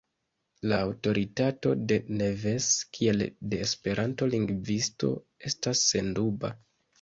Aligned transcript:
La 0.69 0.77
aŭtoritato 0.85 1.73
de 1.91 1.97
Neves 2.21 2.69
kiel 2.97 3.21
de 3.51 3.61
Esperanto-lingvisto 3.67 5.13
estas 5.51 5.85
senduba. 5.93 6.53